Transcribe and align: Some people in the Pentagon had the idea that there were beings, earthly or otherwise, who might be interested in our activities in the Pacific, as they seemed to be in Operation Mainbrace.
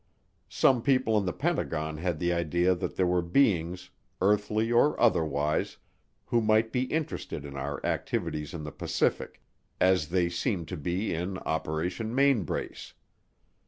Some 0.49 0.81
people 0.81 1.15
in 1.19 1.25
the 1.25 1.31
Pentagon 1.31 1.97
had 1.99 2.17
the 2.17 2.33
idea 2.33 2.73
that 2.73 2.95
there 2.95 3.05
were 3.05 3.21
beings, 3.21 3.91
earthly 4.19 4.71
or 4.71 4.99
otherwise, 4.99 5.77
who 6.25 6.41
might 6.41 6.71
be 6.71 6.85
interested 6.85 7.45
in 7.45 7.55
our 7.55 7.79
activities 7.85 8.55
in 8.55 8.63
the 8.63 8.71
Pacific, 8.71 9.43
as 9.79 10.07
they 10.09 10.27
seemed 10.27 10.67
to 10.69 10.77
be 10.77 11.13
in 11.13 11.37
Operation 11.37 12.15
Mainbrace. 12.15 12.93